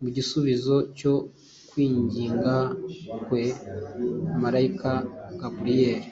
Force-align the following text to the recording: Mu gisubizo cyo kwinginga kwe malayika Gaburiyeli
Mu 0.00 0.08
gisubizo 0.16 0.74
cyo 0.98 1.14
kwinginga 1.68 2.56
kwe 3.24 3.42
malayika 4.42 4.92
Gaburiyeli 5.40 6.08